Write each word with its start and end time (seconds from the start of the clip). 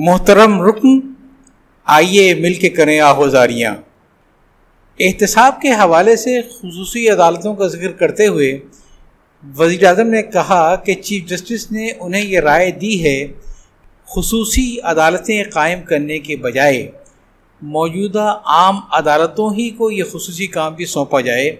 محترم 0.00 0.62
رکن، 0.62 1.00
آئیے 1.84 2.34
مل 2.34 2.54
کے 2.54 2.68
کریں 2.68 3.00
آہوزاریاں 3.00 3.74
احتساب 4.98 5.60
کے 5.60 5.70
حوالے 5.70 6.16
سے 6.16 6.42
خصوصی 6.42 7.08
عدالتوں 7.08 7.54
کا 7.54 7.66
ذکر 7.66 7.92
کرتے 7.92 8.26
ہوئے 8.26 8.58
وزیر 9.56 9.84
اعظم 9.84 10.06
نے 10.06 10.22
کہا 10.22 10.76
کہ 10.76 10.94
چیف 10.94 11.26
جسٹس 11.26 11.72
نے 11.72 11.90
انہیں 12.00 12.22
یہ 12.22 12.40
رائے 12.40 12.70
دی 12.70 13.04
ہے 13.04 13.26
خصوصی 14.06 14.76
عدالتیں 14.82 15.44
قائم 15.44 15.82
کرنے 15.82 16.18
کے 16.18 16.36
بجائے 16.36 16.90
موجودہ 17.62 18.40
عام 18.44 18.76
عدالتوں 18.92 19.54
ہی 19.54 19.70
کو 19.70 19.90
یہ 19.90 20.04
خصوصی 20.04 20.46
کام 20.46 20.74
بھی 20.74 20.84
سونپا 20.84 21.20
جائے 21.20 21.56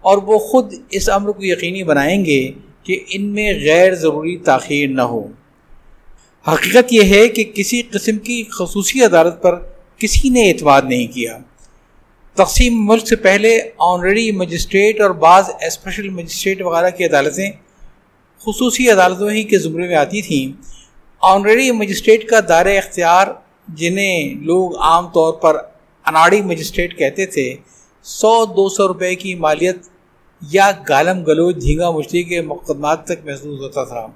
اور 0.00 0.18
وہ 0.18 0.38
خود 0.38 0.74
اس 0.90 1.08
عمر 1.08 1.30
کو 1.30 1.44
یقینی 1.44 1.82
بنائیں 1.82 2.24
گے 2.24 2.52
کہ 2.82 3.00
ان 3.08 3.22
میں 3.24 3.52
غیر 3.54 3.94
ضروری 3.94 4.36
تاخیر 4.36 4.88
نہ 4.88 5.02
ہو۔ 5.02 5.28
حقیقت 6.48 6.92
یہ 6.92 7.02
ہے 7.02 7.28
کہ 7.28 7.44
کسی 7.44 7.82
قسم 7.82 8.18
کی 8.18 8.44
خصوصی 8.50 9.04
عدالت 9.04 9.42
پر 9.42 9.54
کسی 9.98 10.28
نے 10.28 10.50
اعتماد 10.50 10.82
نہیں 10.82 11.06
کیا۔ 11.06 11.38
تقسیم 12.34 12.86
ملک 12.86 13.06
سے 13.06 13.16
پہلے 13.16 13.58
آنریڈی 13.78 14.32
مجسٹریٹ 14.32 15.00
اور 15.00 15.10
بعض 15.10 15.50
اسپیشل 15.66 16.08
مجسٹریٹ 16.08 16.62
وغیرہ 16.62 16.90
کی 16.90 17.04
عدالتیں 17.04 17.50
خصوصی 18.46 18.90
عدالتوں 18.90 19.30
ہی 19.30 19.42
کے 19.42 19.58
زمرے 19.58 19.86
میں 19.86 19.96
آتی 19.96 20.22
تھیں۔ 20.22 20.62
آنریڈی 21.20 21.70
مجسٹریٹ 21.70 22.28
کا 22.28 22.40
دائرہ 22.48 22.76
اختیار 22.78 23.26
جنہیں 23.68 24.34
لوگ 24.34 24.76
عام 24.76 25.08
طور 25.08 25.32
پر 25.32 25.56
اناڑی 26.06 26.42
مجسٹریٹ 26.42 26.98
کہتے 26.98 27.26
تھے، 27.26 27.54
سو 28.02 28.44
دو 28.44 28.68
سو 28.68 28.88
روپے 28.88 29.14
کی 29.14 29.34
مالیت 29.34 29.76
یا 30.42 30.70
گالم 30.88 31.24
گلوچ، 31.24 31.56
جھینگا 31.56 31.90
مشتی 31.90 32.22
کے 32.22 32.40
مقدمات 32.40 33.04
تک 33.04 33.24
محسوس 33.24 33.60
ہوتا 33.60 33.84
تھا۔ 33.84 34.06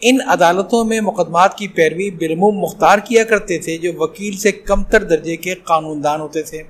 ان 0.00 0.18
عدالتوں 0.26 0.84
میں 0.84 1.00
مقدمات 1.00 1.58
کی 1.58 1.68
پیروی 1.68 2.10
بالموم 2.10 2.58
مختار 2.58 2.98
کیا 2.98 3.24
کرتے 3.24 3.58
تھے 3.58 3.78
جو 3.78 3.92
وکیل 3.98 4.36
سے 4.36 4.52
کم 4.52 4.82
تر 4.82 5.04
درجے 5.04 5.36
کے 5.36 5.54
قانون 5.54 6.04
دان 6.04 6.20
ہوتے 6.20 6.42
تھے۔ 6.42 6.62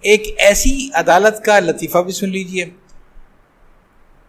ایک 0.00 0.34
ایسی 0.38 0.88
عدالت 0.94 1.44
کا 1.44 1.60
لطیفہ 1.60 1.98
بھی 1.98 2.12
سن 2.12 2.28
لیجیے۔ 2.28 2.64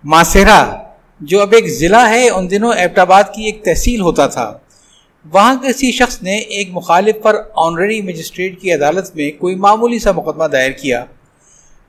ماسیرا 0.04 0.76
جو 1.20 1.42
اب 1.42 1.52
ایک 1.52 1.68
ضلع 1.68 2.10
ہے، 2.10 2.30
ان 2.30 2.50
دنوں 2.50 2.74
ایبٹ 2.74 3.00
آباد 3.00 3.24
کی 3.36 3.44
ایک 3.44 3.64
تحصیل 3.64 4.02
ہوتا 4.02 4.28
تھا۔ 4.28 4.58
وہاں 5.32 5.56
کسی 5.56 5.92
شخص 5.92 6.24
نے 6.24 6.38
ایک 6.38 6.70
مخالف 6.72 7.16
پر 7.22 7.36
آنریڈی 7.56 8.02
مجسٹریٹ 8.02 8.62
کی 8.62 8.74
عدالت 8.74 9.16
میں 9.16 9.32
کوئی 9.32 9.56
معمولی 9.56 10.00
سا 10.00 10.12
مقدمہ 10.12 10.44
دائر 10.44 10.72
کیا۔ 10.72 11.06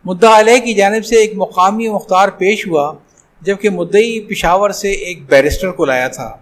مدعا 0.04 0.40
علیہ 0.40 0.58
کی 0.58 0.74
جانب 0.74 1.04
سے 1.04 1.16
ایک 1.16 1.32
مقامی 1.34 1.88
مختار 1.88 2.28
پیش 2.28 2.66
ہوا۔ 2.66 2.92
جبکہ 3.44 3.70
مدعی 3.70 4.20
پشاور 4.20 4.70
سے 4.70 4.90
ایک 4.90 5.26
بیرسٹر 5.26 5.70
کو 5.70 5.84
لایا 5.84 6.08
تھا۔ 6.08 6.36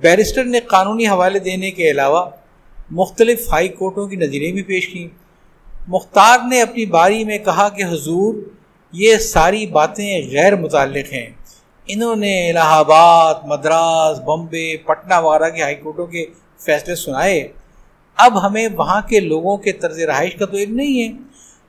بیرسٹر 0.00 0.44
نے 0.44 0.60
قانونی 0.60 1.06
حوالے 1.06 1.38
دینے 1.38 1.70
کے 1.70 1.90
علاوہ 1.90 2.30
مختلف 2.90 3.48
ہائی 3.52 3.68
کورٹوں 3.68 4.06
کی 4.06 4.16
نظیریں 4.16 4.52
بھی 4.52 4.62
پیش 4.62 4.88
کیں۔ 4.88 5.08
مختار 5.88 6.38
نے 6.48 6.62
اپنی 6.62 6.86
باری 6.86 7.24
میں 7.24 7.38
کہا 7.38 7.68
کہ 7.68 7.82
حضور، 7.82 8.34
یہ 8.92 9.16
ساری 9.16 9.66
باتیں 9.66 10.30
غیر 10.30 10.56
متعلق 10.56 11.12
ہیں۔ 11.12 11.26
انہوں 11.86 12.16
نے 12.16 12.50
الہ 12.50 12.58
آباد 12.62 13.34
مدراس، 13.44 14.20
بمبے، 14.20 14.76
پٹنہ 14.76 15.14
وغیرہ 15.20 15.50
کے 15.50 15.62
ہائی 15.62 15.74
کورٹوں 15.74 16.06
کے 16.06 16.26
فیصلے 16.58 16.94
سنائے۔ 16.94 17.48
اب 18.16 18.46
ہمیں 18.46 18.68
وہاں 18.76 19.00
کے 19.08 19.20
لوگوں 19.20 19.56
کے 19.56 19.72
طرز 19.72 19.98
رہائش 19.98 20.34
کا 20.34 20.46
تو 20.46 20.56
علم 20.56 20.74
نہیں 20.76 21.02
ہے۔ 21.02 21.12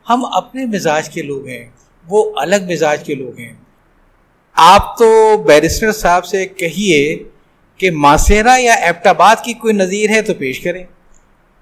ہم 0.10 0.26
اپنے 0.26 0.66
مزاج 0.66 1.10
کے 1.10 1.22
لوگ 1.22 1.48
ہیں۔ 1.48 1.70
وہ 2.08 2.34
الگ 2.36 2.56
مزاج 2.70 3.04
کے 3.04 3.16
لوگ 3.16 3.40
ہیں۔ 3.40 3.54
آپ 4.58 4.98
تو 4.98 5.38
بیرسٹر 5.38 5.92
صاحب 5.92 6.26
سے 6.26 6.46
کہیے 6.46 7.24
کہ 7.78 7.92
ماسیرا 7.92 8.56
یا 8.60 8.74
ایپٹ 8.74 9.08
آباد 9.08 9.36
کی 9.44 9.54
کوئی 9.54 9.74
نظیر 9.74 10.10
ہے 10.10 10.22
تو 10.22 10.34
پیش 10.34 10.60
کریں۔ 10.60 10.84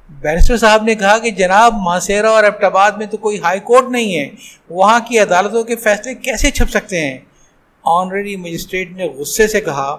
بیرسٹر 0.10 0.58
صاحب 0.58 0.84
نے 0.84 0.96
کہا 0.96 1.18
کہ 1.18 1.32
جناب 1.32 1.74
ماسیرا 1.74 2.30
اور 2.30 2.44
ایپٹ 2.44 2.64
آباد 2.64 2.92
میں 2.92 3.06
تو 3.06 3.18
کوئی 3.18 3.40
ہائی 3.40 3.60
کورٹ 3.60 3.90
نہیں 3.90 4.18
ہے۔ 4.18 4.30
وہاں 4.70 5.00
کی 5.08 5.20
عدالتوں 5.20 5.64
کے 5.64 5.76
فیصلے 5.76 6.16
کیسے 6.16 6.52
چھپ 6.52 6.70
سکتے 6.70 7.02
ہیں؟ 7.02 7.18
آنریڈی 7.84 8.36
مجسٹریٹ 8.36 8.92
نے 8.92 9.06
غصے 9.06 9.48
سے 9.48 9.62
کہا، 9.62 9.98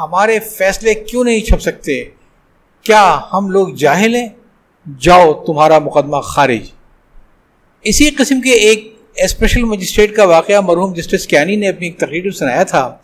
ہمارے 0.00 0.38
فیصلے 0.38 0.94
کیوں 0.94 1.24
نہیں 1.24 1.40
چھپ 1.40 1.62
سکتے؟ 1.62 2.04
کیا 2.82 3.20
ہم 3.32 3.50
لوگ 3.50 3.68
جاہل 3.68 4.14
ہیں؟ 4.14 4.28
جاؤ 4.98 5.32
تمہارا 5.32 5.78
مقدمہ 5.78 6.20
خارج۔ 6.20 6.70
اسی 7.82 8.10
قسم 8.10 8.40
کے 8.40 8.50
ایک 8.50 8.97
اسپیشل 9.24 9.62
مجسٹریٹ 9.62 10.16
کا 10.16 10.24
واقعہ 10.24 10.60
مرحوم 10.60 10.92
جسٹس 10.92 11.26
کیانی 11.26 11.56
نے 11.56 11.68
اپنی 11.68 11.86
ایک 11.86 11.98
تقریر 11.98 12.24
میں 12.24 12.32
سنایا 12.32 12.62
تھا 12.62 12.96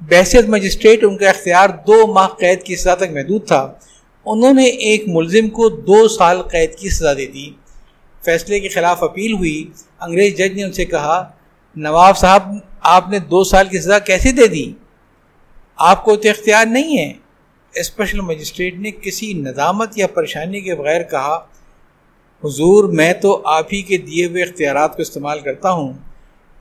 بحثیت 0.00 0.48
مجسٹریٹ 0.48 1.04
ان 1.04 1.16
کا 1.16 1.30
اختیار 1.30 1.68
دو 1.68 2.06
ماہ 2.06 2.28
قید 2.28 2.62
کی 2.62 2.76
سزا 2.76 2.94
تک 2.94 3.10
محدود 3.12 3.46
تھا۔ 3.46 3.72
انہوں 4.26 4.54
نے 4.54 4.64
ایک 4.64 5.04
ملزم 5.06 5.48
کو 5.48 5.68
دو 5.68 6.08
سال 6.08 6.42
قید 6.42 6.74
کی 6.74 6.90
سزا 6.90 7.12
دے 7.12 7.26
دی۔ 7.26 7.50
فیصلے 8.24 8.60
کے 8.60 8.68
خلاف 8.68 9.02
اپیل 9.02 9.32
ہوئی۔ 9.32 9.70
انگریز 10.00 10.34
جج 10.34 10.52
نے 10.52 10.64
ان 10.64 10.72
سے 10.72 10.84
کہا، 10.84 11.28
نواب 11.76 12.18
صاحب، 12.18 12.54
آپ 12.80 13.08
نے 13.08 13.18
دو 13.18 13.44
سال 13.44 13.68
کی 13.68 13.80
سزا 13.80 13.98
کیسے 13.98 14.32
دے 14.32 14.46
دی؟ 14.46 14.72
آپ 15.76 16.04
کو 16.04 16.16
تو 16.16 16.28
اختیار 16.28 16.66
نہیں 16.66 16.98
ہے۔ 16.98 17.12
اسپیشل 17.74 18.20
مجسٹریٹ 18.20 18.74
نے 18.74 18.90
کسی 18.90 19.32
ندامت 19.32 19.98
یا 19.98 20.06
پریشانی 20.06 20.60
کے 20.60 20.74
بغیر 20.74 21.02
کہا 21.02 21.46
حضور، 22.44 22.84
میں 22.84 23.12
تو 23.12 23.42
آپ 23.44 23.66
ہی 23.72 23.82
کے 23.82 23.96
دیے 23.96 24.26
ہوئے 24.26 24.42
اختیارات 24.42 24.96
کو 24.96 25.02
استعمال 25.02 25.40
کرتا 25.40 25.70
ہوں۔ 25.70 25.92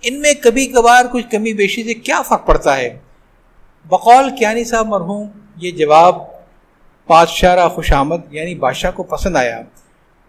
ان 0.01 0.21
میں 0.21 0.33
کبھی 0.33 0.67
کبھار 0.67 1.05
کچھ 1.11 1.25
کمی 1.31 1.53
بیشی 1.53 1.83
سے 1.83 1.93
کیا 1.93 2.21
فرق 2.21 2.47
پڑتا 2.47 2.77
ہے؟ 2.77 2.99
بقول 3.85 4.29
کیانی 4.39 4.63
صاحب 4.63 4.87
مرحوم، 4.87 5.27
یہ 5.55 5.71
جواب 5.71 6.15
بادشاہ 7.07 7.67
خوش 7.67 7.91
آمد 7.91 8.17
یعنی 8.31 8.55
بادشاہ 8.55 8.91
کو 8.91 9.03
پسند 9.03 9.35
آیا۔ 9.35 9.61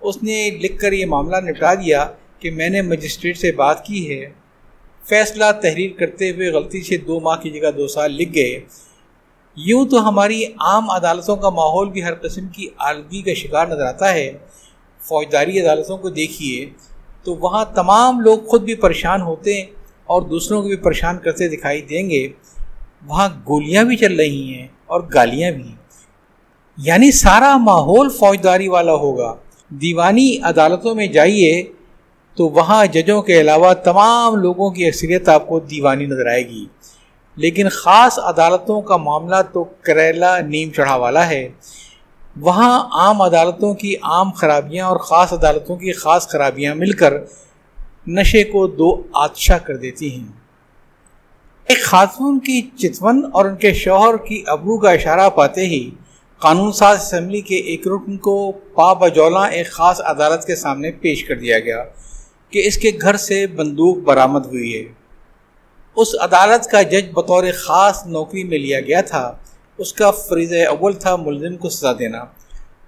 اس 0.01 0.23
نے 0.23 0.51
لکھ 0.51 0.79
کر 0.79 0.93
یہ 0.93 1.07
معاملہ 1.07 1.37
نپٹا 1.37 1.75
دیا 1.75 2.07
کہ 2.39 2.51
میں 2.51 2.69
نے 2.69 2.83
مجسٹریٹ 2.83 3.39
سے 3.39 3.53
بات 3.53 3.85
کی 3.85 4.11
ہے۔ 4.11 4.31
فیصلہ 5.09 5.45
تحریر 5.63 5.91
کرتے 5.99 6.31
ہوئے 6.31 6.51
غلطی 6.51 6.81
سے 6.81 6.97
دو 6.97 7.21
ماہ 7.21 7.37
کی 7.37 7.51
جگہ 7.51 7.71
دو 7.71 7.87
سال 7.87 8.13
لکھ 8.13 8.35
گئے۔ 8.35 8.61
یوں 9.57 9.87
تو 9.87 10.09
ہماری 10.09 10.45
عام 10.45 10.91
عدالتوں 10.91 11.37
کا 11.37 11.51
ماحول 11.51 11.91
بھی 11.91 12.05
ہر 12.05 12.15
قسم 12.15 12.49
کی 12.49 12.69
آلودگی 12.79 13.23
کا 13.23 13.35
شکار 13.35 13.67
نظر 13.67 13.85
آتا 13.85 14.13
ہے۔ 14.15 14.33
فوجداری 15.03 15.61
عدالتوں 15.61 15.99
کو 15.99 16.11
دیکھیے 16.11 16.71
تو 17.23 17.35
وہاں 17.35 17.65
تمام 17.75 18.21
لوگ 18.21 18.39
خود 18.39 18.63
بھی 18.63 18.75
پریشان 18.75 19.23
ہوتے 19.23 19.55
ہیں 19.55 19.67
اور 20.05 20.23
دوسروں 20.23 20.63
کو 20.63 20.69
بھی 20.69 20.77
پریشان 20.77 21.19
کرتے 21.19 21.49
دکھائی 21.49 21.83
دیں 21.83 22.11
گے۔ 22.11 22.29
وہاں 23.07 23.29
گولیاں 23.49 23.85
بھی 23.85 23.97
چل 23.97 24.17
رہی 24.17 24.55
ہیں 24.55 24.69
اور 24.87 25.01
گالیاں 25.15 25.51
بھی 25.51 25.75
یعنی 26.77 27.13
سارا 27.13 27.57
ماحول 27.57 28.09
فوجداری 28.11 28.69
والا 28.69 28.93
ہوگا۔ 28.93 29.35
دیوانی 29.69 30.39
عدالتوں 30.43 30.95
میں 30.95 31.07
جائیے 31.07 31.63
تو 32.35 32.49
وہاں 32.49 32.87
ججوں 32.87 33.23
کے 33.23 33.41
علاوہ 33.41 33.75
تمام 33.75 34.35
لوگوں 34.35 34.71
کی 34.71 34.87
اکثریت 34.87 35.29
آپ 35.29 35.49
کو 35.49 35.61
دیوانی 35.61 36.07
نظر 36.07 36.27
آئے 36.27 36.49
گی۔ 36.49 36.67
لیکن 37.37 37.69
خاص 37.69 38.19
عدالتوں 38.19 38.83
کا 38.83 38.97
معاملہ 38.97 39.37
تو 39.53 39.65
کریلا 39.65 40.41
نیم 40.41 40.71
چڑھا 40.71 40.97
والا 40.97 41.29
ہے۔ 41.29 41.49
وہاں 42.41 42.89
عام 42.93 43.23
عدالتوں 43.23 43.75
کی 43.75 43.95
عام 44.03 44.31
خرابیاں 44.31 44.87
اور 44.87 44.97
خاص 44.97 45.33
عدالتوں 45.33 45.77
کی 45.77 45.93
خاص 45.93 46.29
خرابیاں 46.29 46.75
مل 46.75 46.93
کر 46.93 47.15
نشے 48.07 48.45
کو 48.45 48.67
دو 48.67 49.03
آتشا 49.13 49.59
کر 49.59 49.77
دیتی 49.77 50.21
ہیں۔ 50.21 50.27
ایک 51.67 51.85
خاتون 51.85 52.39
کی 52.39 52.63
چتون 52.63 53.31
اور 53.33 53.45
ان 53.45 53.57
کے 53.57 53.73
شوہر 53.73 54.17
کی 54.17 54.45
ابرو 54.47 54.79
کا 54.79 54.91
اشارہ 54.91 55.31
پاتے 55.31 55.67
ہی 55.67 55.91
قانون 56.39 56.73
ساز 56.73 57.01
اسمبلی 57.01 57.41
کے 57.41 57.57
ایک 57.57 57.89
رکن 57.89 58.17
کو 58.17 58.53
پا 58.53 58.93
بجولا 58.93 59.45
ایک 59.45 59.71
خاص 59.71 60.01
عدالت 60.01 60.47
کے 60.47 60.57
سامنے 60.57 60.91
پیش 60.91 61.25
کر 61.25 61.37
دیا 61.37 61.61
گیا 61.61 61.85
کہ 62.51 62.67
اس 62.67 62.77
کے 62.77 62.91
گھر 63.03 63.17
سے 63.17 63.47
بندوق 63.47 63.97
برآمد 63.97 64.47
ہوئی 64.47 64.77
ہے۔ 64.77 64.93
اس 65.97 66.09
عدالت 66.21 66.67
کا 66.67 66.83
جج 66.83 67.13
بطور 67.15 67.45
خاص 67.55 68.07
نوکری 68.07 68.45
میں 68.45 68.59
لیا 68.59 68.81
گیا 68.81 69.01
تھا۔ 69.01 69.37
اس 69.83 69.93
کا 69.93 70.11
فریض 70.11 70.53
اول 70.69 70.93
تھا 70.95 71.15
ملزم 71.17 71.57
کو 71.57 71.69
سزا 71.69 71.93
دینا۔ 71.99 72.25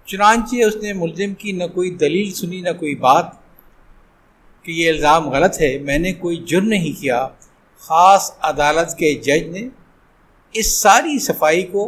چنانچہ 0.07 0.57
اس 0.57 0.77
نے 0.83 0.93
ملزم 0.93 1.35
کی 1.35 1.53
نہ 1.53 1.67
کوئی 1.75 1.91
دلیل 1.95 2.33
سنی 2.33 2.61
نہ 2.61 2.73
کوئی 2.81 2.95
بات 2.95 3.27
کہ 4.65 4.73
یہ 4.73 4.91
الزام 4.91 5.29
غلط 5.31 5.61
ہے، 5.61 5.79
میں 5.79 5.99
نے 5.99 6.13
کوئی 6.13 6.37
جرم 6.49 6.69
نہیں 6.69 7.01
کیا۔ 7.01 7.27
خاص 7.83 8.31
عدالت 8.43 8.97
کے 8.99 9.15
جج 9.15 9.49
نے 9.49 9.69
اس 10.55 10.69
ساری 10.73 11.19
صفائی 11.19 11.63
کو 11.63 11.83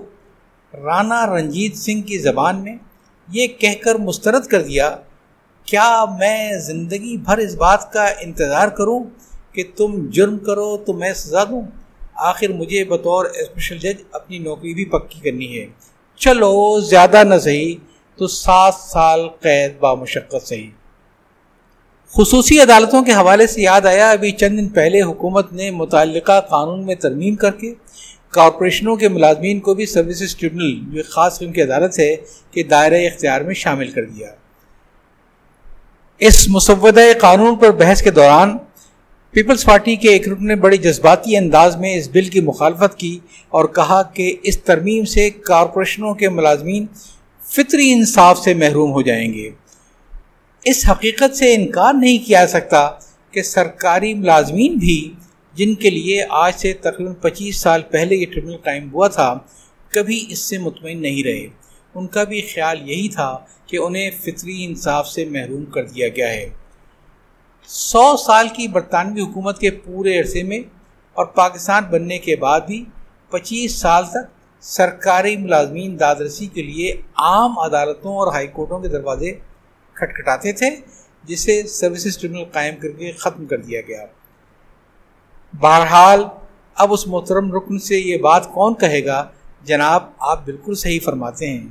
رانا 0.75 1.21
رنجیت 1.27 1.77
سنگھ 1.77 2.07
کی 2.07 2.19
زبان 2.19 2.63
میں 2.65 2.77
یہ 3.29 3.47
کہہ 3.61 3.83
کر 3.85 3.95
مسترد 3.95 4.47
کر 4.47 4.63
دیا، 4.63 4.97
کیا 5.67 6.05
میں 6.19 6.59
زندگی 6.59 7.17
بھر 7.17 7.39
اس 7.39 7.55
بات 7.55 7.93
کا 7.93 8.05
انتظار 8.21 8.69
کروں 8.69 9.01
کہ 9.53 9.63
تم 9.77 9.91
جرم 10.11 10.39
کرو 10.39 10.77
تو 10.77 10.93
میں 10.93 11.13
سزا 11.13 11.45
دوں؟ 11.45 11.63
آخر 12.17 12.49
مجھے 12.49 12.85
بطور 12.85 13.25
اسپیشل 13.25 13.79
جج 13.79 14.03
اپنی 14.13 14.39
نوکری 14.39 14.75
بھی 14.75 14.85
پکی 14.85 15.21
کرنی 15.21 15.59
ہے۔ 15.59 15.67
چلو، 16.17 16.81
زیادہ 16.81 17.25
نہ 17.25 17.35
صحیح، 17.39 17.75
تو 18.17 18.27
سات 18.27 18.75
سال 18.75 19.29
قید 19.41 19.79
با 19.81 19.95
مشقت 19.95 20.49
صحیح۔ 20.49 20.71
خصوصی 22.11 22.61
عدالتوں 22.61 23.05
کے 23.05 23.13
حوالے 23.13 23.47
سے 23.47 23.63
یاد 23.63 23.81
آیا، 23.81 24.11
ابھی 24.11 24.33
چند 24.33 24.59
دن 24.59 24.69
پہلے 24.69 25.03
حکومت 25.03 25.53
نے 25.53 25.71
متعلقہ 25.71 26.41
قانون 26.41 26.87
میں 26.87 26.95
ترمیم 26.95 27.35
کر 27.35 27.51
کے 27.51 27.75
کارپوریشنوں 28.31 28.97
کے 28.97 29.09
ملازمین 29.09 29.61
کو 29.61 29.75
بھی 29.75 29.87
سروسز 29.87 30.37
ٹریبونل 30.37 30.81
جو 30.91 30.97
ایک 30.97 31.07
خاص 31.07 31.39
قسم 31.39 31.53
کی 31.53 31.63
عدالت 31.63 31.99
ہے 31.99 32.17
کہ 32.51 32.63
دائرۂ 32.63 33.07
اختیار 33.13 33.41
میں 33.41 33.55
شامل 33.55 33.91
کر 33.91 34.05
دیا۔ 34.05 34.31
اس 36.19 36.49
مسودہ 36.49 37.01
قانون 37.21 37.57
پر 37.57 37.71
بحث 37.71 38.03
کے 38.03 38.11
دوران 38.11 38.59
پیپلز 39.37 39.65
پارٹی 39.65 39.97
کے 39.97 40.09
ایک 40.09 40.29
رکن 40.29 40.47
نے 40.47 40.55
بڑی 40.55 40.77
جذباتی 40.77 41.37
انداز 41.37 41.77
میں 41.77 41.95
اس 41.95 42.09
بل 42.13 42.25
کی 42.25 42.41
مخالفت 42.41 42.99
کی 42.99 43.19
اور 43.49 43.65
کہا 43.65 44.03
کہ 44.03 44.37
اس 44.43 44.59
ترمیم 44.59 45.05
سے 45.05 45.31
کارپوریشنوں 45.31 46.15
کے 46.15 46.29
ملازمین 46.29 46.87
فطری 47.41 47.93
انصاف 47.93 48.39
سے 48.39 48.55
محروم 48.55 48.93
ہو 48.93 49.03
جائیں 49.03 49.35
گے۔ 49.35 49.51
اس 50.65 50.91
حقیقت 50.91 51.37
سے 51.37 51.55
انکار 51.55 51.95
نہیں 51.95 52.27
کیا 52.27 52.47
سکتا 52.47 52.91
کہ 53.31 53.43
سرکاری 53.43 54.15
ملازمین 54.15 54.75
بھی، 54.75 55.13
جن 55.55 55.75
کے 55.75 55.91
لیے 55.91 56.25
آج 56.31 56.53
سے 56.57 56.73
تقریباً 56.73 57.15
پچیس 57.15 57.57
سال 57.57 57.83
پہلے 57.83 58.17
یہ 58.17 58.27
ٹربونل 58.35 58.57
قائم 58.57 58.93
ہوا 58.93 59.09
تھا، 59.09 59.39
کبھی 59.89 60.27
اس 60.29 60.39
سے 60.39 60.59
مطمئن 60.59 61.03
نہیں 61.03 61.23
رہے۔ 61.23 61.47
ان 61.95 62.07
کا 62.07 62.25
بھی 62.25 62.41
خیال 62.41 62.91
یہی 62.91 63.09
تھا 63.09 63.39
کہ 63.67 63.77
انہیں 63.77 64.11
فطری 64.21 64.65
انصاف 64.65 65.09
سے 65.09 65.25
محروم 65.25 65.65
کر 65.65 65.85
دیا 65.85 66.09
گیا 66.09 66.29
ہے۔ 66.29 66.66
سو 67.69 68.17
سال 68.17 68.49
کی 68.49 68.69
برطانوی 68.69 69.21
حکومت 69.21 69.59
کے 69.59 69.71
پورے 69.71 70.21
عرصے 70.21 70.43
میں 70.43 70.59
اور 71.13 71.27
پاکستان 71.27 71.85
بننے 71.85 72.19
کے 72.19 72.37
بعد 72.37 72.61
بھی 72.61 72.85
پچیس 73.31 73.73
سال 73.73 74.07
تک 74.07 74.31
سرکاری 74.61 75.37
ملازمین 75.37 76.01
دادرسی 76.01 76.47
کے 76.47 76.63
لیے 76.63 76.93
عام 77.15 77.59
عدالتوں 77.59 78.17
اور 78.17 78.33
ہائی 78.33 78.47
کورٹوں 78.47 78.81
کے 78.81 78.89
دروازے 78.89 79.33
کھٹکھٹاتے 79.93 80.53
تھے، 80.53 80.71
جسے 81.25 81.63
سروسز 81.63 82.19
ٹریبونل 82.19 82.45
قائم 82.45 82.75
کر 82.77 82.89
کے 82.89 83.13
ختم 83.13 83.47
کر 83.47 83.57
دیا 83.57 83.81
گیا۔ 83.81 84.07
بہرحال، 85.61 86.25
اب 86.75 86.93
اس 86.93 87.07
محترم 87.07 87.53
رکن 87.53 87.79
سے 87.79 87.99
یہ 87.99 88.17
بات 88.17 88.53
کون 88.53 88.75
کہے 88.75 89.05
گا؟ 89.05 89.29
جناب، 89.63 90.03
آپ 90.19 90.45
بالکل 90.45 90.75
صحیح 90.75 91.01
فرماتے 91.05 91.51
ہیں۔ 91.51 91.67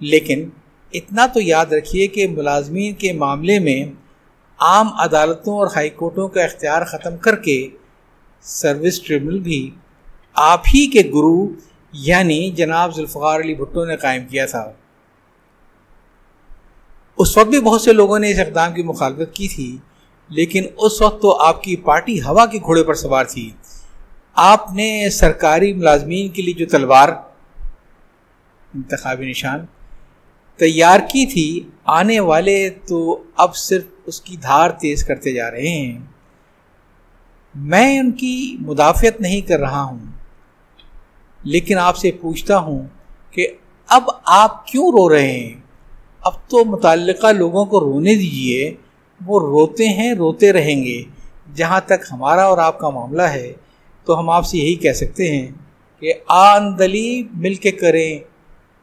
لیکن 0.00 0.48
اتنا 0.92 1.26
تو 1.26 1.40
یاد 1.40 1.66
رکھیے 1.66 2.06
کہ 2.06 2.28
ملازمین 2.28 2.94
کے 2.94 3.12
معاملے 3.12 3.58
میں 3.58 4.01
عام 4.62 4.88
عدالتوں 4.98 5.58
اور 5.58 5.66
ہائی 5.66 5.90
کورٹوں 5.90 6.28
کا 6.28 6.42
اختیار 6.42 6.84
ختم 6.84 7.16
کر 7.16 7.36
کے 7.36 7.68
سروس 8.42 9.00
ٹریبونل 9.02 9.38
بھی 9.38 9.70
آپ 10.34 10.60
ہی 10.74 10.86
کے 10.86 11.02
گرو 11.14 11.48
یعنی 11.92 12.50
جناب 12.50 12.94
ذوالفقار 12.94 13.40
علی 13.40 13.54
بھٹو 13.54 13.84
نے 13.84 13.96
قائم 13.96 14.26
کیا 14.26 14.46
تھا۔ 14.46 14.72
اس 17.18 17.36
وقت 17.38 17.48
بھی 17.48 17.60
بہت 17.60 17.80
سے 17.80 17.92
لوگوں 17.92 18.18
نے 18.18 18.30
اس 18.30 18.38
اقدام 18.38 18.72
کی 18.72 18.82
مخالفت 18.82 19.34
کی 19.34 19.48
تھی، 19.48 19.76
لیکن 20.28 20.66
اس 20.76 21.02
وقت 21.02 21.22
تو 21.22 21.36
آپ 21.42 21.62
کی 21.62 21.76
پارٹی 21.76 22.20
ہوا 22.22 22.46
کے 22.46 22.58
گھوڑے 22.58 22.84
پر 22.84 22.94
سوار 22.94 23.24
تھی۔ 23.24 23.50
آپ 24.34 24.72
نے 24.72 25.10
سرکاری 25.10 25.72
ملازمین 25.72 26.28
کے 26.28 26.42
لیے 26.42 26.54
جو 26.54 26.66
تلوار، 26.66 27.08
انتخابی 28.74 29.30
نشان 29.30 29.66
تیار 30.58 31.00
کی 31.00 31.26
تھی، 31.26 31.60
آنے 31.84 32.20
والے 32.20 32.70
تو 32.88 33.22
اب 33.36 33.56
صرف 33.56 33.84
اس 34.06 34.20
کی 34.20 34.36
دھار 34.36 34.70
تیز 34.70 35.04
کرتے 35.04 35.32
جا 35.32 35.50
رہے 35.50 35.68
ہیں۔ 35.68 35.98
میں 37.54 37.98
ان 37.98 38.10
کی 38.12 38.56
مدافعت 38.60 39.20
نہیں 39.20 39.40
کر 39.40 39.60
رہا 39.60 39.82
ہوں، 39.82 39.98
لیکن 41.44 41.78
آپ 41.78 41.96
سے 41.96 42.10
پوچھتا 42.20 42.58
ہوں 42.58 42.82
کہ 43.30 43.46
اب 43.88 44.02
آپ 44.24 44.66
کیوں 44.66 44.90
رو 44.92 45.08
رہے 45.08 45.30
ہیں؟ 45.30 45.60
اب 46.20 46.32
تو 46.48 46.64
متعلقہ 46.64 47.32
لوگوں 47.32 47.64
کو 47.64 47.80
رونے 47.80 48.14
دیجیے، 48.14 48.74
وہ 49.20 49.40
روتے 49.40 49.88
ہیں، 49.88 50.12
روتے 50.14 50.52
رہیں 50.52 50.84
گے۔ 50.84 51.02
جہاں 51.54 51.80
تک 51.86 52.06
ہمارا 52.12 52.44
اور 52.44 52.58
آپ 52.58 52.78
کا 52.78 52.90
معاملہ 52.90 53.22
ہے، 53.22 53.52
تو 54.06 54.18
ہم 54.18 54.30
آپ 54.30 54.46
سے 54.46 54.58
یہی 54.58 54.74
کہہ 54.74 54.92
سکتے 54.92 55.30
ہیں 55.30 55.46
کہ 56.02 56.12
آندلی 56.28 57.22
مل 57.34 57.54
کے 57.54 57.70
کریں 57.70 58.18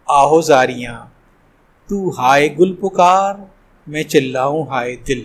آہو 0.07 0.41
زاریاں 0.41 0.99
تو 1.89 2.09
ہائے 2.09 2.55
گل 2.59 2.73
پکار 2.75 3.35
میں 3.87 4.03
چلاؤں 4.03 4.65
ہائے 4.69 4.95
دل 5.07 5.23